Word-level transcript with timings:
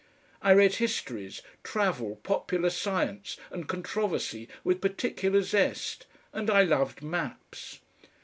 I 0.41 0.53
read 0.53 0.77
histories, 0.77 1.43
travel, 1.63 2.15
popular 2.23 2.71
science 2.71 3.37
and 3.51 3.67
controversy 3.67 4.49
with 4.63 4.81
particular 4.81 5.43
zest, 5.43 6.07
and 6.33 6.49
I 6.49 6.63
loved 6.63 7.03
maps. 7.03 7.81